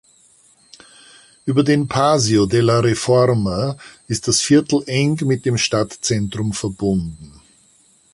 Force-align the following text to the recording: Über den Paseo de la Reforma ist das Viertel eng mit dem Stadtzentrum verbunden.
Über 1.45 1.61
den 1.61 1.87
Paseo 1.87 2.47
de 2.47 2.61
la 2.61 2.79
Reforma 2.79 3.77
ist 4.07 4.27
das 4.27 4.41
Viertel 4.41 4.81
eng 4.87 5.19
mit 5.27 5.45
dem 5.45 5.59
Stadtzentrum 5.59 6.53
verbunden. 6.53 7.39